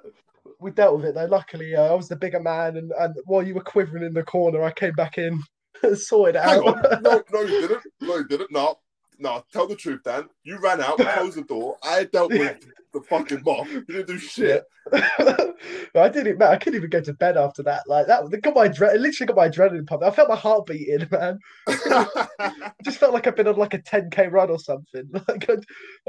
[0.59, 1.27] we dealt with it though.
[1.27, 4.22] Luckily, uh, I was the bigger man, and, and while you were quivering in the
[4.22, 5.40] corner, I came back in,
[5.83, 6.87] and sorted it Hang out.
[6.92, 7.03] on.
[7.03, 7.83] No, no, you didn't.
[8.01, 8.51] No, you didn't.
[8.53, 8.77] No,
[9.18, 9.44] no.
[9.53, 10.29] Tell the truth, Dan.
[10.44, 11.77] You ran out, closed the door.
[11.83, 13.70] I dealt with the fucking moth.
[13.70, 14.64] You didn't do shit.
[14.92, 16.51] I didn't, man.
[16.51, 17.83] I couldn't even go to bed after that.
[17.87, 20.09] Like that, got my adre- it literally got my adrenaline pumping.
[20.09, 21.38] I felt my heart beating, man.
[21.68, 25.09] I just felt like I've been on like a 10k run or something.
[25.29, 25.55] Like I,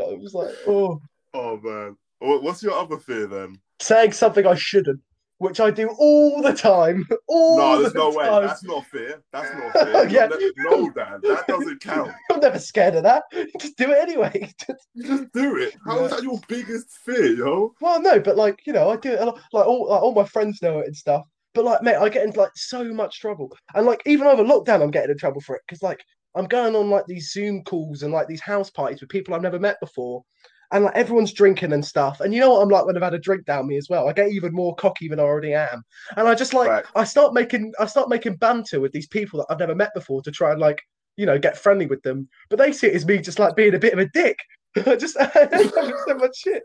[0.02, 1.02] I was like, oh,
[1.34, 1.98] oh man.
[2.20, 3.60] What's your other fear then?
[3.84, 5.02] saying something I shouldn't,
[5.39, 7.06] which I do all the time.
[7.28, 8.26] All No, there's the no way.
[8.46, 9.22] That's not fear.
[9.32, 10.08] That's not fear.
[10.10, 10.28] Yeah.
[10.58, 11.19] No, Dan.
[11.24, 12.12] That doesn't count.
[12.32, 13.24] I'm never scared of that.
[13.60, 14.52] Just do it anyway.
[14.93, 15.76] You just do it.
[15.86, 16.15] How is Yeah.
[16.17, 17.74] that your biggest fear, yo?
[17.82, 19.39] Well, no, but like you know, I do it a lot.
[19.52, 21.26] Like all, like all my friends know it and stuff.
[21.54, 24.82] But like, mate, I get into like so much trouble, and like even over lockdown,
[24.82, 26.04] I'm getting in trouble for it because like
[26.36, 29.41] I'm going on like these Zoom calls and like these house parties with people I've
[29.43, 30.24] never met before,
[30.73, 32.19] and like everyone's drinking and stuff.
[32.19, 34.09] And you know what I'm like when I've had a drink down me as well.
[34.09, 35.83] I get even more cocky than I already am,
[36.17, 36.86] and I just like Right.
[36.95, 40.21] I start making I start making banter with these people that I've never met before
[40.23, 40.81] to try and like
[41.15, 42.27] you know get friendly with them.
[42.49, 44.38] But they see it as me just like being a bit of a dick.
[44.88, 46.63] I just I end up with so much shit.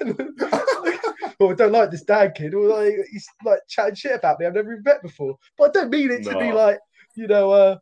[1.38, 4.46] or I don't like this dad kid, or like he's like chatting shit about me
[4.46, 5.36] I've never even met before.
[5.58, 6.78] But I don't mean it to be like,
[7.14, 7.76] you know, uh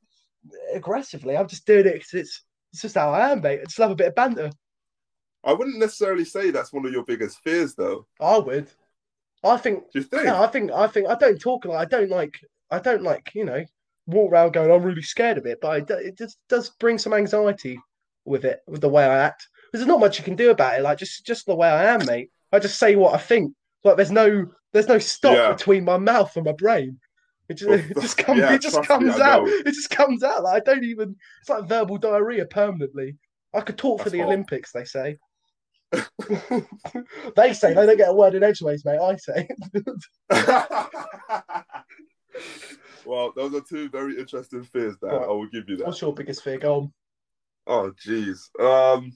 [0.75, 1.37] aggressively.
[1.37, 3.61] I'm just doing it because it's it's just how I am, mate.
[3.61, 4.51] I just love a bit of banter.
[5.49, 8.07] I wouldn't necessarily say that's one of your biggest fears, though.
[8.21, 8.71] I would.
[9.45, 10.25] I think Do you think?
[10.25, 12.35] yeah, I think I think I don't talk like I don't like
[12.71, 13.65] I don't like, you know,
[14.07, 17.79] walk around going, I'm really scared of it, but it just does bring some anxiety
[18.25, 19.49] with it, with the way I act.
[19.73, 20.83] There's not much you can do about it.
[20.83, 22.31] Like just just the way I am, mate.
[22.53, 23.55] I just say what I think.
[23.85, 25.53] Like there's no there's no stop Yeah.
[25.53, 26.99] between my mouth and my brain.
[27.49, 29.49] It just, Well, it just comes yeah, it just trust me, comes out.
[29.49, 30.43] It just comes out.
[30.43, 33.17] Like I don't even it's like verbal diarrhea permanently.
[33.55, 34.27] I could talk for the hot.
[34.27, 35.17] Olympics, they say.
[37.37, 38.99] they say they don't get a word in edgeways, mate.
[39.01, 39.49] I say.
[43.05, 45.23] well, those are two very interesting fears, that Right.
[45.23, 45.87] I will give you that.
[45.87, 46.59] What's your biggest fear?
[46.59, 46.93] Go on.
[47.67, 48.49] Oh, jeez.
[48.61, 49.13] Um,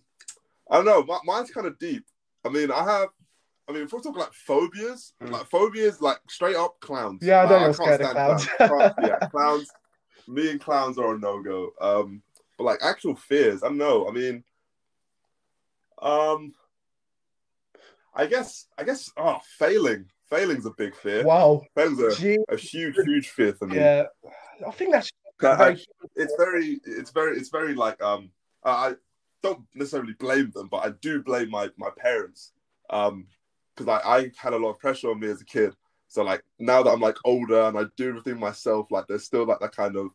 [0.71, 1.03] I don't know.
[1.05, 2.05] My, mine's kind of deep.
[2.45, 3.09] I mean, I have.
[3.69, 5.31] I mean, if we're talking like phobias, Mm.
[5.31, 7.21] like phobias, like straight up clowns.
[7.23, 8.95] Yeah, I know Like, you're scared of stand clowns.
[9.03, 9.69] Yeah, clowns.
[10.29, 11.71] Me and clowns are a no go.
[11.81, 12.23] Um,
[12.59, 14.09] but like actual fears, I don't know.
[14.09, 14.45] I mean,
[16.01, 16.53] um,
[18.15, 20.07] I guess, I guess, oh, failing.
[20.29, 21.25] Failing's a big fear.
[21.25, 21.63] Wow.
[21.75, 23.77] Failing's a, a huge, huge fear for me.
[23.77, 24.05] yeah.
[24.67, 25.11] I think that's
[25.43, 28.31] I- very it's very it's very it's very like um
[28.65, 28.95] I
[29.43, 32.53] don't necessarily blame them but i do blame my my parents
[32.91, 33.27] um
[33.75, 35.75] because I, I had a lot of pressure on me as a kid
[36.07, 39.45] so like now that i'm like older and i do everything myself like there's still
[39.45, 40.11] like that kind of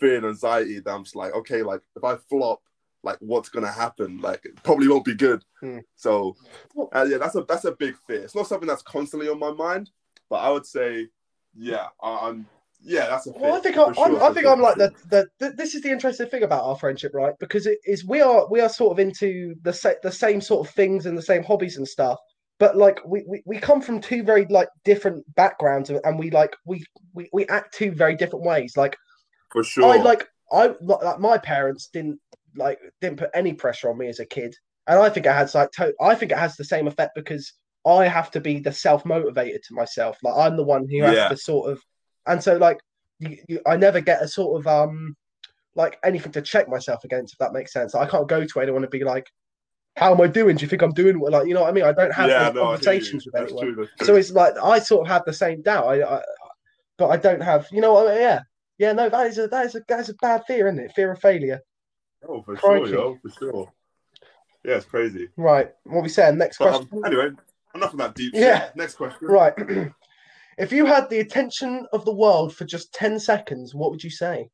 [0.00, 2.62] fear and anxiety that i'm just like okay like if i flop
[3.02, 5.78] like what's gonna happen like it probably won't be good Hmm.
[5.96, 6.36] so
[6.94, 9.52] uh, yeah that's a that's a big fear it's not something that's constantly on my
[9.52, 9.90] mind
[10.28, 11.06] but i would say
[11.54, 12.46] yeah I, i'm
[12.82, 14.76] yeah that's a fear Well, I think for I, sure, I'm, I think I'm like
[14.76, 15.50] the, the, the.
[15.50, 17.34] This is the interesting thing about our friendship, right?
[17.38, 20.66] Because it is we are we are sort of into the sa- the same sort
[20.66, 22.18] of things and the same hobbies and stuff.
[22.58, 26.56] But like we, we, we come from two very like different backgrounds, and we like
[26.64, 26.82] we,
[27.12, 28.78] we, we act two very different ways.
[28.78, 28.96] Like
[29.50, 32.18] for sure I like I like my parents didn't
[32.56, 34.54] like didn't put any pressure on me as a kid,
[34.86, 37.52] and I think it has like to- I think it has the same effect because
[37.86, 40.18] I have to be the self motivated to myself.
[40.22, 41.28] Like I'm the one who has Yeah.
[41.28, 41.82] to sort of,
[42.26, 42.78] and so like
[43.18, 45.16] you, you, I never get a sort of um
[45.76, 47.94] like anything to check myself against if that makes sense.
[47.94, 49.26] I can't go to anyone and be like,
[49.96, 50.56] "How am I doing?
[50.56, 51.84] Do you think I'm doing well?" Like you know what I mean?
[51.84, 53.74] I don't have yeah, no, I conversations with anyone.
[53.74, 55.86] true, So it's like I sort of have the same doubt.
[55.86, 56.22] I, I
[56.98, 58.14] but I don't have, you know what?
[58.14, 58.40] Yeah,
[58.76, 58.92] yeah.
[58.92, 60.92] No, that is a that is a that is a bad fear, isn't it?
[60.92, 61.60] Fear of failure.
[62.28, 62.86] Oh, for crikey.
[62.90, 63.72] sure, yo, for sure.
[64.64, 65.28] Yeah, it's crazy.
[65.36, 65.70] Right.
[65.84, 66.36] What we saying?
[66.38, 66.88] Next But question.
[66.92, 67.30] um, anyway,
[67.74, 68.66] enough of that deep Yeah.
[68.66, 68.76] shit.
[68.76, 69.28] Next question.
[69.28, 69.54] Right.
[70.58, 74.10] if you had the attention of the world for just ten seconds, what would you
[74.10, 74.50] say?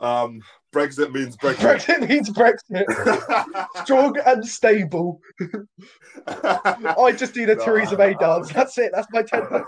[0.00, 0.40] Um,
[0.72, 1.56] Brexit means Brexit.
[1.98, 3.64] Brexit means Brexit.
[3.84, 5.20] Strong and stable.
[6.26, 8.52] I just do the No, Theresa May dance.
[8.52, 8.92] That's it.
[8.94, 9.42] That's my ten.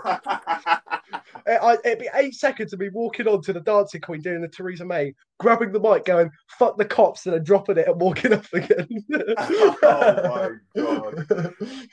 [1.47, 4.41] Uh, I, it'd be eight seconds of me walking on to the dancing queen doing
[4.41, 7.99] the Theresa May, grabbing the mic, going "fuck the cops" and then dropping it and
[7.99, 8.87] walking off again.
[9.11, 11.15] oh my god,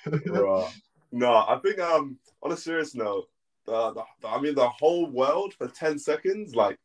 [0.06, 0.70] Bruh.
[1.12, 3.24] No, I think um on a serious note,
[3.66, 6.54] uh, the, the- I mean the whole world for ten seconds.
[6.54, 6.78] Like,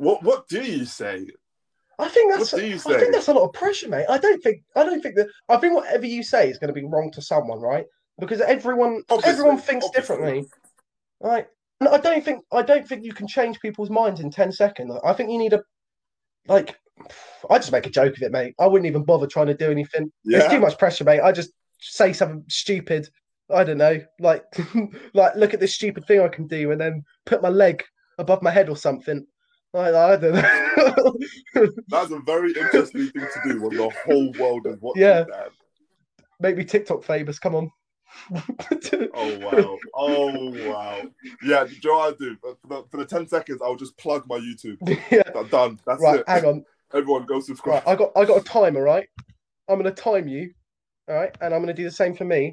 [0.00, 1.26] what what do you say?
[1.98, 2.52] I think that's.
[2.52, 4.06] What do you I think that's a lot of pressure, mate.
[4.08, 4.62] I don't think.
[4.74, 5.28] I don't think that.
[5.48, 7.84] I think whatever you say is going to be wrong to someone, right?
[8.18, 10.00] Because everyone, Obviously, everyone thinks obviously.
[10.00, 10.48] differently,
[11.20, 11.46] right?
[11.80, 12.44] And I don't think.
[12.50, 14.98] I don't think you can change people's minds in ten seconds.
[15.04, 15.62] I think you need a,
[16.48, 16.78] like,
[17.50, 18.54] I just make a joke of it, mate.
[18.58, 20.10] I wouldn't even bother trying to do anything.
[20.24, 21.20] It's too much pressure, mate.
[21.20, 23.06] I just say something stupid.
[23.52, 24.44] I don't know, like,
[25.12, 27.84] like look at this stupid thing I can do, and then put my leg
[28.16, 29.26] above my head or something.
[29.74, 31.16] I, I don't know.
[31.88, 35.24] that's a very interesting thing to do when the whole world is watching Yeah.
[35.24, 35.50] that.
[36.40, 37.38] Make me TikTok famous.
[37.38, 37.70] Come on.
[39.14, 39.78] Oh wow!
[39.94, 41.00] Oh wow!
[41.44, 42.36] Yeah, do you know what I do?
[42.40, 44.76] For the, for the ten seconds, I'll just plug my YouTube.
[45.12, 45.22] yeah.
[45.36, 45.78] I'm done.
[45.86, 46.20] That's Right.
[46.20, 46.28] it.
[46.28, 46.64] Hang on.
[46.92, 47.84] Everyone, go subscribe.
[47.86, 47.92] Right.
[47.92, 48.10] I got.
[48.16, 48.82] I got a timer.
[48.82, 49.06] Right.
[49.68, 50.50] I'm gonna time you.
[51.08, 52.52] All right, and I'm gonna do the same for me.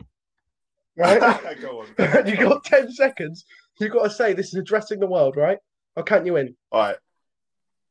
[0.95, 1.19] Right.
[1.61, 2.27] go on.
[2.27, 3.45] you got ten seconds.
[3.79, 5.35] You got to say this is addressing the world.
[5.37, 5.57] Right.
[5.95, 6.55] I'll count you in.
[6.71, 6.97] All right.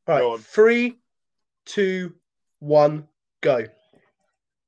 [0.07, 0.19] Right.
[0.21, 0.39] Go on.
[0.39, 0.99] Three,
[1.65, 2.13] two,
[2.59, 3.07] one,
[3.41, 3.65] go.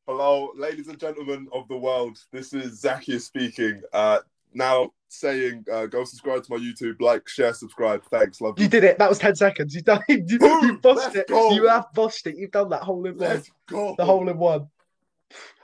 [0.05, 2.17] Hello, ladies and gentlemen of the world.
[2.31, 3.81] This is Zacchaeus speaking.
[3.93, 4.19] Uh,
[4.53, 8.03] now saying, uh, go subscribe to my YouTube, like, share, subscribe.
[8.11, 8.69] Thanks, love You you.
[8.69, 8.97] did it.
[8.97, 9.73] That was ten seconds.
[9.73, 10.01] You done.
[10.09, 10.65] You, Boom!
[10.65, 11.27] you bossed it.
[11.27, 11.51] go!
[11.53, 12.35] You have bossed it.
[12.37, 13.29] You've done that hole in one.
[13.29, 13.95] Let's go.
[13.97, 14.67] The hole in one.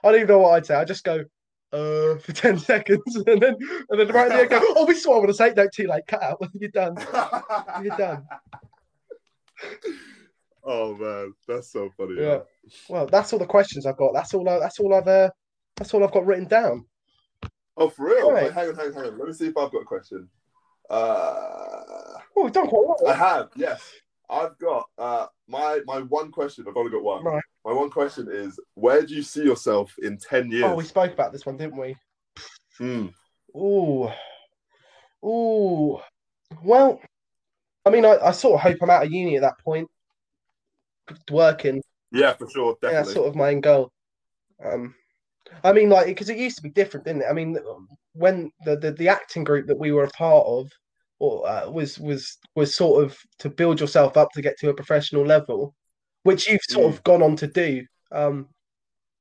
[0.04, 0.76] I don't even know what I'd say.
[0.76, 1.26] I just go,
[1.74, 3.56] uh, for ten seconds, and then
[3.90, 4.62] and then right there go.
[4.78, 5.54] Oh, this is what I want to say.
[5.58, 6.08] No, too late.
[6.08, 6.42] Cut out.
[6.54, 6.96] You're done.
[7.84, 8.26] You're done.
[10.64, 12.22] oh man, that's so funny.
[12.22, 12.40] Yeah.
[12.90, 14.14] Well, that's all the questions I've got.
[14.14, 14.48] That's all.
[14.48, 15.08] I, that's all I've.
[15.08, 15.30] Uh,
[15.76, 16.86] that's all I've got written down.
[17.78, 18.32] Oh, for real?
[18.32, 18.46] Right.
[18.46, 19.18] Wait, hang on, hang on, hang on.
[19.20, 20.30] Let me see if I've got a question.
[20.90, 21.82] Uh,
[22.38, 23.08] Oh, we've done quite well.
[23.08, 23.92] I have, yes.
[24.30, 26.66] I've got uh, my my one question.
[26.68, 27.24] I've only got one.
[27.24, 27.44] Right.
[27.64, 30.66] My one question is: Where do you see yourself in ten years?
[30.66, 31.96] Oh, we spoke about this one, didn't we?
[32.78, 33.08] Hmm.
[33.56, 34.10] Ooh.
[35.24, 36.00] Ooh.
[36.64, 37.00] Well,
[37.86, 39.88] I mean, I, I sort of hope I'm out of uni at that point,
[41.30, 41.82] working.
[42.12, 43.92] Yeah, for sure, Yeah, that's sort of my end goal.
[44.64, 44.96] Um,
[45.64, 47.28] I mean, like, because it used to be different, didn't it?
[47.30, 47.58] I mean,
[48.14, 50.70] when the, the, the acting group that we were a part of,
[51.20, 54.74] or uh, was was was sort of to build yourself up to get to a
[54.74, 55.74] professional level,
[56.24, 57.86] which you've sort of gone on to do.
[58.12, 58.50] Um,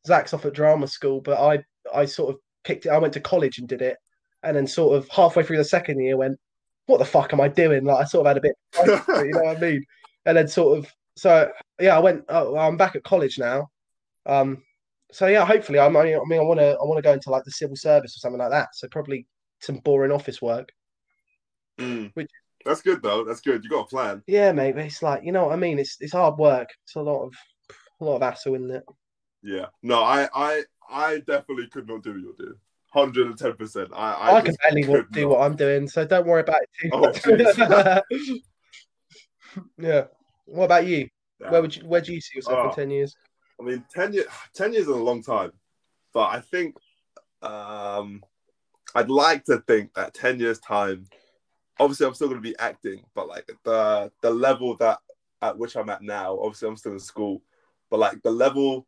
[0.06, 1.62] Zach's off at drama school, but I
[1.94, 2.90] I sort of picked it.
[2.90, 3.96] I went to college and did it,
[4.42, 6.38] and then sort of halfway through the second year went,
[6.86, 8.56] "What the fuck am I doing?" Like I sort of had a bit,
[9.24, 9.84] you know what I mean?
[10.26, 12.24] And then sort of so yeah, I went.
[12.28, 13.68] Oh, I'm back at college now.
[14.26, 14.62] Um,
[15.12, 17.44] so yeah, hopefully, I'm, I mean, I want to, I want to go into like
[17.44, 18.68] the civil service or something like that.
[18.74, 19.26] So probably
[19.60, 20.70] some boring office work.
[21.78, 22.10] Mm.
[22.14, 22.30] Which-
[22.64, 23.24] That's good though.
[23.24, 23.62] That's good.
[23.62, 24.22] You got a plan.
[24.26, 24.74] Yeah, mate.
[24.74, 25.78] But it's like you know what I mean.
[25.78, 26.68] It's it's hard work.
[26.84, 27.34] It's a lot of
[28.00, 28.84] a lot of hassle in it.
[29.42, 29.66] Yeah.
[29.82, 32.58] No, I I I definitely could not do what you're doing.
[32.94, 33.88] Hundred and ten percent.
[33.92, 36.90] I I, I, can barely do what I'm doing, so don't worry about it too
[36.92, 37.26] Oh, much.
[39.78, 40.04] yeah.
[40.46, 41.08] What about you?
[41.40, 41.50] Yeah.
[41.50, 42.68] Where would you where do you see yourself Oh.
[42.68, 43.16] in ten years?
[43.60, 45.52] I mean, 10, year, 10 years is a long time,
[46.12, 46.76] but I think
[47.42, 48.22] um,
[48.94, 51.06] I'd like to think that 10 years' time,
[51.78, 54.98] obviously, I'm still going to be acting, but like the the level that
[55.42, 57.42] at which I'm at now, obviously, I'm still in school,
[57.90, 58.86] but like the level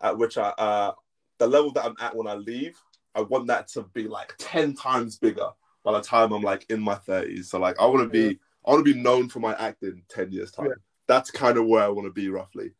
[0.00, 0.92] at which I, uh,
[1.38, 2.78] the level that I'm at when I leave,
[3.18, 5.48] I want that to be like 10 times bigger
[5.84, 7.46] by the time I'm like in my 30s.
[7.46, 10.30] So, like, I want to be, I want to be known for my acting 10
[10.30, 10.66] years' time.
[10.66, 10.74] Yeah.
[11.08, 12.70] That's kind of where I want to be roughly.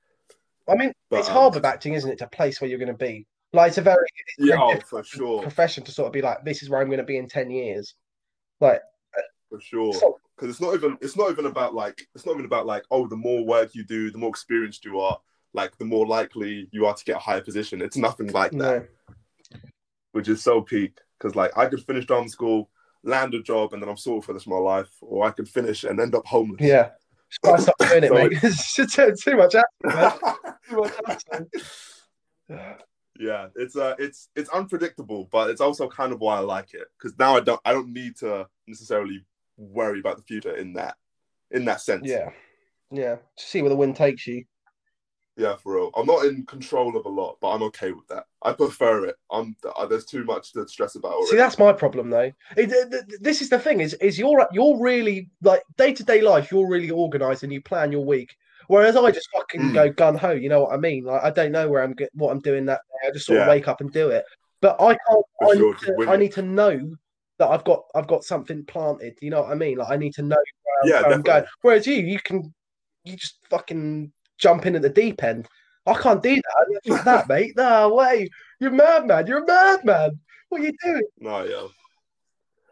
[0.69, 2.89] I mean, But, it's um, hard with acting, isn't it, to place where you're going
[2.89, 3.27] to be?
[3.53, 4.07] Like, it's a very
[4.39, 5.43] Yeah, oh, for sure.
[5.43, 7.51] profession to sort of be like, this is where I'm going to be in ten
[7.51, 7.95] years.
[8.61, 8.83] Like,
[9.49, 9.95] For sure.
[9.95, 12.85] so, because it's not even it's not even about like it's not even about like
[12.93, 15.19] oh the more work you do the more experienced you are
[15.53, 18.57] like the more likely you are to get a higher position it's nothing like that
[18.57, 18.87] no.
[20.19, 22.69] Which is so peak because like i could finish drama school
[23.05, 25.31] land a job and then i'm sorted for the rest of my life or i
[25.31, 26.91] could finish and end up homeless Yeah.
[27.31, 28.33] Stop doing it, So- mate.
[28.43, 28.75] It's
[29.25, 30.13] too, much acting, man.
[30.69, 31.47] Too much acting.
[33.21, 36.87] yeah it's uh it's it's unpredictable but it's also kind of why i like it
[36.97, 39.25] because now i don't i don't need to necessarily
[39.57, 40.95] worry about the future in that
[41.51, 42.31] in that sense Yeah.
[42.91, 43.17] Yeah.
[43.37, 44.45] See where the wind takes you.
[45.39, 45.91] Yeah, for real.
[45.97, 48.25] I'm not in control of a lot, but I'm okay with that.
[48.43, 49.15] I prefer it.
[49.31, 51.13] I'm uh, there's too much to stress about.
[51.13, 51.29] Already.
[51.31, 52.33] See, that's my problem, though.
[52.57, 56.23] It, th- this is the thing: is is you're you're really like day to day
[56.23, 56.51] life.
[56.51, 58.37] You're really organised and you plan your week.
[58.67, 59.75] Whereas I just fucking Mm.
[59.75, 60.33] go gun ho.
[60.33, 61.05] You know what I mean?
[61.05, 63.09] Like I don't know where I'm what I'm doing that day.
[63.09, 64.25] I just sort of wake up and do it.
[64.61, 65.25] But I can't.
[65.43, 66.97] I, sure, need to, I need to know
[67.39, 69.17] that I've got I've got something planted.
[69.23, 69.79] You know what I mean?
[69.79, 71.45] Like I need to know where, I'm- Yeah, where I'm going.
[71.63, 72.53] Whereas you, you can
[73.05, 75.49] you just fucking jump in at the deep end.
[75.87, 76.81] I can't do that.
[76.87, 77.55] Fuck that, mate.
[77.57, 78.29] No way.
[78.61, 79.27] You're mad, man.
[79.27, 80.19] You're a madman.
[80.49, 81.03] What are you doing?
[81.19, 81.69] No, yeah.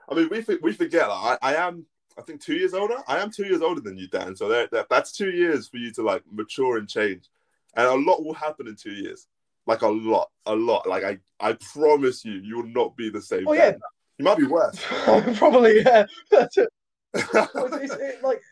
[0.08, 1.08] I mean, we we forget.
[1.08, 1.86] Like, I, I am,
[2.18, 2.96] I think, two years older.
[3.08, 4.36] I am two years older than you, Dan.
[4.36, 7.28] So that, that that's two years for you to like mature and change,
[7.74, 9.26] and a lot will happen in two years.
[9.66, 10.86] Like a lot, a lot.
[10.86, 13.48] Like I, I promise you, you will not be the same.
[13.48, 13.72] Oh, yeah.
[14.18, 14.80] You might be worse.
[15.34, 16.06] Probably, yeah.
[16.30, 16.72] It.
[17.32, 18.42] Well, it's, it's it, like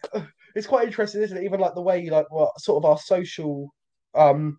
[0.55, 1.45] it's quite interesting, isn't it?
[1.45, 3.73] Even like the way you like what sort of our social
[4.15, 4.59] um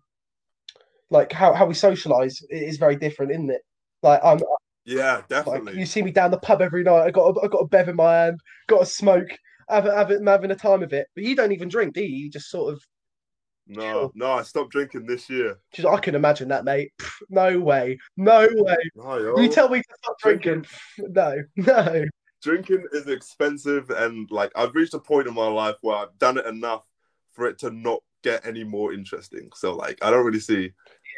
[1.10, 3.62] like how, how we socialize is very different, isn't it?
[4.02, 4.38] Like I'm
[4.84, 5.78] yeah, like definitely.
[5.78, 7.02] you see me down the pub every night.
[7.02, 9.28] I got a, I got a bev in my hand, got a smoke,
[9.68, 11.06] have, have, I'm having a time of it.
[11.14, 12.24] But you don't even drink, do you?
[12.24, 12.82] You just sort of
[13.66, 15.58] No, no, I stopped drinking this year.
[15.72, 16.92] just I can imagine that, mate.
[17.00, 18.76] Pff, No way, no way.
[18.94, 19.38] No.
[19.38, 20.62] You tell me to stop drinking.
[20.62, 22.04] Pff, No, no.
[22.42, 26.38] Drinking is expensive and like I've reached a point in my life where I've done
[26.38, 26.84] it enough
[27.32, 29.50] for it to not get any more interesting.
[29.54, 30.72] So like I don't really see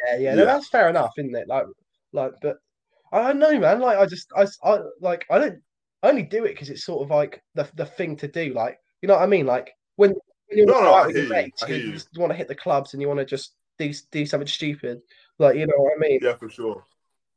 [0.06, 1.48] Yeah, yeah, no, that's fair enough, isn't it?
[1.48, 1.66] Like,
[2.12, 2.58] like, but
[3.12, 3.80] I don't know, man.
[3.80, 5.60] Like, I just, I, I like, I don't,
[6.02, 8.52] I only do it because it's sort of like the the thing to do.
[8.54, 9.46] Like, you know what I mean?
[9.46, 11.34] Like when, when you're No, no, with your you.
[11.34, 11.94] mates, I you, hear you you.
[11.94, 15.00] just want to hit the clubs and you want to just do do something stupid.
[15.38, 16.20] Like, you know what I mean?
[16.22, 16.84] yeah for sure.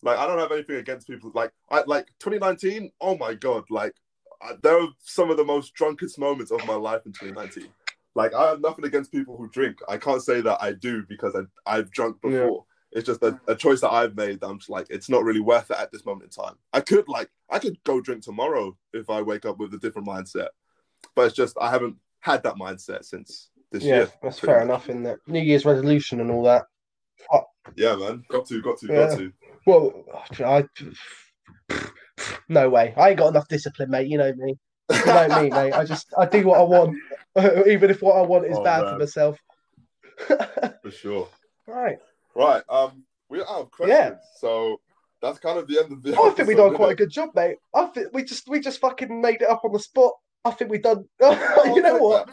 [0.04, 3.94] Like I don't have anything against people like I like 2019, oh my god, like
[4.42, 7.68] I, there were some of the most drunkest moments of my life in 2019.
[8.16, 9.78] Like I have nothing against people who drink.
[9.88, 11.42] I can't say that I do because I
[11.78, 12.30] I've drunk Yeah.
[12.30, 12.66] before.
[12.94, 14.42] It's just a, a choice that I've made.
[14.42, 16.56] That I'm just like, it's not really worth it at this moment in time.
[16.74, 20.10] I could like, I could go drink tomorrow if I wake up with a different
[20.10, 20.50] mindset,
[21.16, 24.12] but it's just I haven't had that mindset since this Yeah, year.
[24.22, 24.66] that's fair much.
[24.66, 25.20] enough, isn't it?
[25.26, 26.66] New Year's resolution and all that.
[27.76, 29.08] Yeah, man, got to, got to, Yeah.
[29.08, 29.32] got to.
[29.66, 30.04] Well,
[30.40, 30.66] I,
[32.50, 32.94] no way.
[32.98, 34.08] I ain't got enough discipline, mate.
[34.08, 34.58] You know me.
[34.92, 35.74] You know me, mate.
[35.74, 36.98] I just, I do what I want,
[37.68, 39.38] even if what I want is Oh, bad for myself.
[40.28, 41.28] For sure.
[41.68, 41.98] right.
[42.36, 42.64] Right.
[42.70, 44.16] Um, we're out of questions, Yeah.
[44.40, 44.80] so
[45.22, 46.12] that's kind of the end of the.
[46.12, 47.58] I think we episode, done quite a good job, mate.
[47.74, 50.14] I think we just we just fucking made it up on the spot.
[50.44, 51.06] I think we done.
[51.22, 52.30] You know what?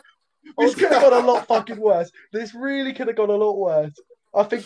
[0.58, 2.10] This could have gone a lot fucking worse.
[2.32, 3.92] This really could have gone a lot worse.
[4.34, 4.64] I think.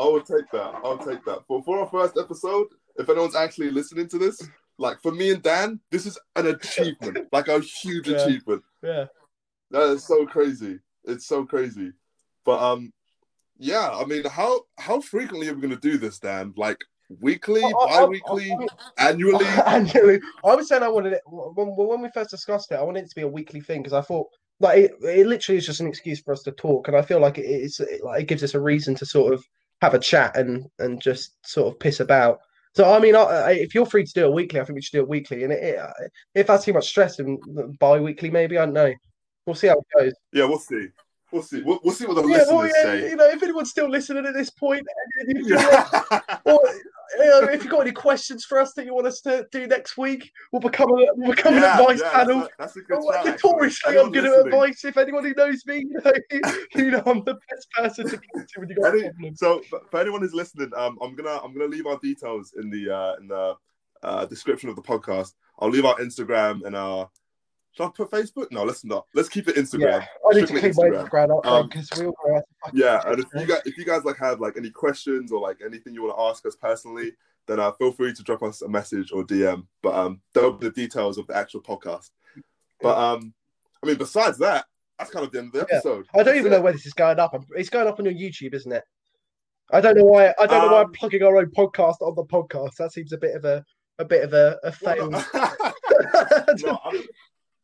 [0.00, 0.74] I will take that.
[0.84, 1.40] I'll take that.
[1.48, 4.42] But for our first episode, if anyone's actually listening to this,
[4.78, 8.16] like for me and Dan, this is an achievement, like a huge Yeah.
[8.16, 8.62] achievement.
[8.82, 9.04] Yeah.
[9.70, 10.78] That is so crazy.
[11.04, 11.92] It's so crazy.
[12.44, 12.92] But um,
[13.58, 13.90] yeah.
[13.90, 16.54] I mean, how how frequently are we gonna do this, Dan?
[16.56, 16.78] Like
[17.20, 18.56] weekly, I- I- I- bi-weekly,
[18.98, 19.44] annually?
[19.66, 22.76] Annually, I was saying I wanted it when, when we first discussed it.
[22.76, 24.28] I wanted it to be a weekly thing because I thought
[24.60, 27.20] like it, it literally is just an excuse for us to talk, and I feel
[27.20, 29.44] like it, it's it, like it gives us a reason to sort of
[29.80, 32.40] have a chat and and just sort of piss about.
[32.74, 34.92] So I mean, I, if you're free to do it weekly, I think we should
[34.92, 35.44] do it weekly.
[35.44, 37.38] And it, it, if that's too much stress, and
[37.78, 38.92] bi-weekly maybe I don't know.
[39.46, 40.12] We'll see how it goes.
[40.32, 40.88] Yeah, we'll see.
[41.32, 41.62] We'll see.
[41.62, 43.10] We'll, we'll see what the Yeah, listeners well, yeah, say.
[43.10, 44.84] you know, if anyone's still listening at this point,
[45.20, 45.92] and you like
[46.44, 46.60] or
[47.18, 49.66] you know, if you've got any questions for us that you want us to do
[49.66, 52.40] next week, we'll become a we'll become an advice yeah, panel.
[52.40, 54.84] That's a, that's a good Well, notoriously, I'm good at advice.
[54.84, 56.12] If anyone who knows me, you know,
[56.74, 59.38] you know I'm the best person to talk to when you got Any- problems.
[59.40, 62.70] So for- for anyone who's listening, um, I'm gonna I'm gonna leave our details in
[62.70, 63.54] the uh, in the
[64.02, 65.34] uh, description of the podcast.
[65.58, 67.08] I'll leave our Instagram and our.
[67.72, 68.50] Should I put Facebook?
[68.50, 69.06] No, let's not.
[69.14, 69.80] Let's keep it Instagram.
[70.00, 71.08] Yeah, I need to Strictly clean my Instagram.
[71.08, 74.16] Instagram up Um, because we all Yeah, and if you guys if you guys like
[74.18, 77.12] have like any questions or like anything you want to ask us personally,
[77.46, 79.66] then uh, feel free to drop us a message or DM.
[79.82, 82.10] But um, they'll be the details of the actual podcast.
[82.80, 83.32] But um,
[83.82, 84.64] I mean, besides that,
[84.98, 85.76] that's kind of the end of the Yeah.
[85.76, 86.06] episode.
[86.12, 86.56] I don't That's even it.
[86.56, 87.34] know where this is going up.
[87.56, 88.84] It's going up on your YouTube, isn't it?
[89.72, 90.34] I don't know why.
[90.40, 92.74] I don't know why I'm Um, plugging our own podcast on the podcast.
[92.76, 93.64] That seems a bit of a
[94.00, 95.10] a bit of a, a fail.
[95.10, 97.02] Well, no- no, I'm-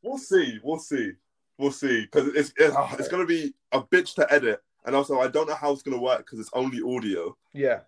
[0.07, 0.59] we'll see.
[0.63, 1.13] We'll see.
[1.59, 2.03] We'll see.
[2.03, 5.29] Because it's it, oh, it's going to be a bitch to edit, and also I
[5.29, 7.37] don't know how it's going to work because it's only audio.
[7.53, 7.81] yeah.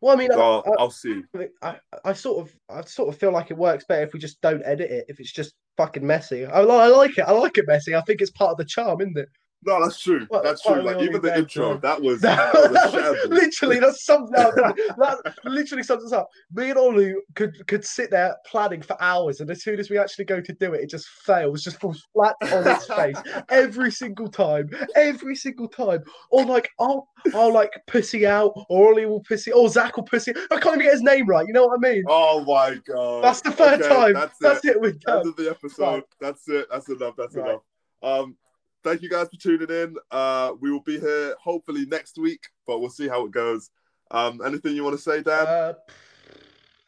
[0.00, 1.22] Well, I mean, So I'll, I, I'll see.
[1.62, 4.38] I, I, sort of, I sort of feel like it works better if we just
[4.42, 5.06] don't edit it.
[5.08, 7.22] If it's just fucking messy, I, I like it.
[7.22, 7.94] I like it messy.
[7.94, 9.28] I think it's part of the charm, isn't it?
[9.66, 10.26] No, that's true.
[10.42, 10.82] That's true.
[10.82, 14.54] Like even the intro, uh, that was that was literally, that sums up.
[14.54, 16.28] That literally sums us up.
[16.54, 19.98] Me and Olu could could sit there planning for hours, and as soon as we
[19.98, 23.16] actually go to do it, it just fails, just falls flat on its face
[23.48, 26.02] every single time, every single time.
[26.30, 30.32] Or like I'll I'll like pussy out, or Ollie will pussy, or Zach will pussy.
[30.50, 31.46] I can't even get his name right.
[31.46, 32.04] You know what I mean?
[32.08, 33.24] Oh my god.
[33.24, 34.12] That's the third Okay, time.
[34.14, 34.76] That's, That's, it.
[34.76, 34.80] it.
[34.80, 36.04] We're End of the episode.
[36.20, 36.66] That's it.
[36.70, 37.14] That's enough.
[37.16, 37.50] That's Right.
[37.50, 37.62] enough.
[38.02, 38.36] Um,
[38.84, 39.96] thank you guys for tuning in.
[40.10, 43.70] Uh, we will be here hopefully next week, but we'll see how it goes.
[44.10, 45.46] Um, anything you want to say, Dan?
[45.46, 45.72] Uh,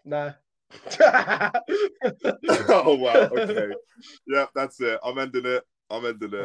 [0.05, 0.34] no.
[2.68, 3.28] oh wow.
[3.38, 3.68] Okay.
[4.26, 5.01] Yeah, that's it.
[5.03, 5.64] I'm ending it.
[5.90, 6.44] I'm ending it.